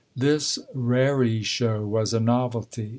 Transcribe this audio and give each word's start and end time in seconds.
This 0.15 0.57
raree 0.73 1.43
show 1.43 1.85
was 1.85 2.11
a 2.11 2.19
novelty. 2.19 2.89